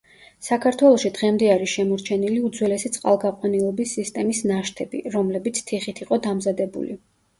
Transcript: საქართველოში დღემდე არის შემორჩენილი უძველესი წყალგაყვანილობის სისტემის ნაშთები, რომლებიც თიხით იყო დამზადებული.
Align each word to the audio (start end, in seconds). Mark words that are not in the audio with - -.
საქართველოში 0.45 1.09
დღემდე 1.17 1.49
არის 1.55 1.73
შემორჩენილი 1.79 2.41
უძველესი 2.49 2.91
წყალგაყვანილობის 2.95 3.93
სისტემის 3.99 4.41
ნაშთები, 4.53 5.03
რომლებიც 5.17 5.61
თიხით 5.73 6.03
იყო 6.07 6.21
დამზადებული. 6.29 6.99